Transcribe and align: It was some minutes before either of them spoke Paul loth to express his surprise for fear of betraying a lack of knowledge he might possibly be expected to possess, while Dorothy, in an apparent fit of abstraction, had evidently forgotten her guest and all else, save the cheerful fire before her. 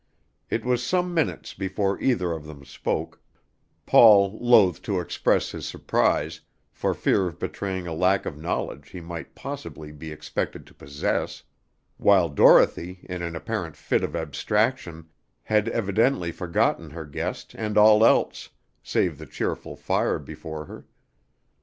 It 0.49 0.65
was 0.65 0.83
some 0.83 1.13
minutes 1.13 1.53
before 1.53 1.99
either 2.01 2.31
of 2.31 2.47
them 2.47 2.65
spoke 2.65 3.21
Paul 3.85 4.35
loth 4.41 4.81
to 4.81 4.99
express 4.99 5.51
his 5.51 5.67
surprise 5.67 6.41
for 6.71 6.95
fear 6.95 7.27
of 7.27 7.37
betraying 7.37 7.85
a 7.85 7.93
lack 7.93 8.25
of 8.25 8.35
knowledge 8.35 8.89
he 8.89 8.99
might 8.99 9.35
possibly 9.35 9.91
be 9.91 10.11
expected 10.11 10.65
to 10.65 10.73
possess, 10.73 11.43
while 11.97 12.29
Dorothy, 12.29 13.01
in 13.03 13.21
an 13.21 13.35
apparent 13.35 13.77
fit 13.77 14.03
of 14.03 14.15
abstraction, 14.15 15.07
had 15.43 15.69
evidently 15.69 16.31
forgotten 16.31 16.89
her 16.89 17.05
guest 17.05 17.53
and 17.55 17.77
all 17.77 18.03
else, 18.03 18.49
save 18.81 19.19
the 19.19 19.27
cheerful 19.27 19.75
fire 19.75 20.17
before 20.17 20.65
her. 20.65 20.87